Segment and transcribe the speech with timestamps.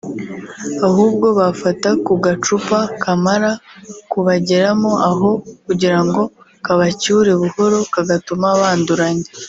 [0.87, 3.51] ahubwo bafata ku gacupa kamara
[4.11, 5.29] kubageramo aho
[5.65, 6.21] kugirango
[6.65, 9.27] kabacyure buhoro kagatuma banduranya